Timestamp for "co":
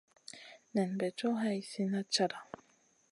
1.19-1.29